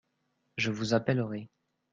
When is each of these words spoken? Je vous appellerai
Je 0.57 0.71
vous 0.71 0.95
appellerai 0.95 1.47